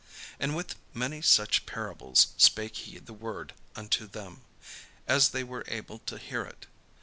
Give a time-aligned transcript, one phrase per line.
[0.39, 4.41] And with many such parables spake he the word unto them,
[5.07, 6.65] as they were able to hear it.